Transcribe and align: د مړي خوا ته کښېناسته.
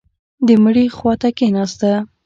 د 0.45 0.47
مړي 0.63 0.85
خوا 0.95 1.13
ته 1.21 1.29
کښېناسته. 1.37 1.91